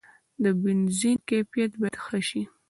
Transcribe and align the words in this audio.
د 0.43 0.45
بنزین 0.61 1.17
کیفیت 1.29 1.71
باید 1.79 1.95
ښه 2.05 2.19
شي. 2.27 2.41